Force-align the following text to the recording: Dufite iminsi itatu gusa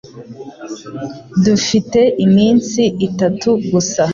Dufite 1.43 1.99
iminsi 2.25 2.81
itatu 3.07 3.49
gusa 3.71 4.03